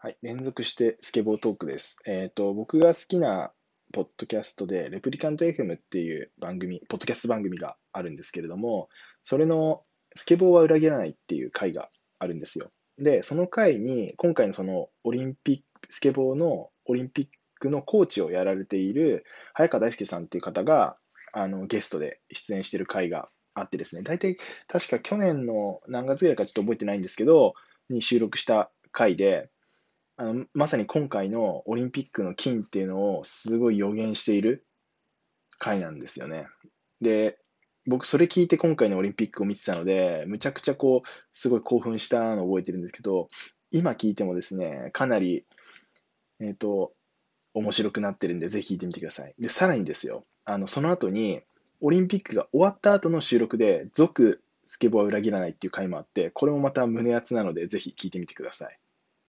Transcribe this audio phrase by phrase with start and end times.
[0.00, 1.98] はい、連続してスケボートークです。
[2.06, 3.50] えっ、と、僕が好きな
[3.92, 8.88] ポッドキャストで、レプリカント FM っていう番組、ポッドキャスト番組があるんですけれども、
[9.24, 9.82] それの
[10.14, 11.88] スケボーは裏切らないっていう回が
[12.20, 12.70] あるんですよ。
[12.96, 17.28] で、その回に、今回のそのオリンピック、スケボーのオリンピッ
[17.58, 20.96] クのコーチをやられている早川大輔さんっていう方が、
[21.32, 24.36] あの、ゲストで出演してる回があってですね、大体、
[24.68, 27.54] 確か去年の何月ぐらいかちょっと覚えてないんですけど、
[27.90, 29.50] に収録した回で、
[30.20, 34.66] あのまさに今回のオリンピックの金っていうのをすごい予言している
[35.58, 36.48] 回なんですよね。
[37.00, 37.38] で、
[37.86, 43.28] 僕それ聞いて今回のオリンピックを見てたので、むちゃくちゃこう、すごい興奮したのを覚えてるんですけど、
[43.70, 45.46] 今聞いてもですね、かなり、
[46.40, 46.92] えっ、と、
[47.54, 49.34] 面白くなってるんで、ぜひ聞いてみてください。
[49.38, 51.42] で、さらにですよ、あの、その後に、
[51.80, 58.78] オリンピックが終わった後の収録で、続スケボーは裏切らないっていう回もあって、これもまた胸熱なので、ぜひ聞いてみてください。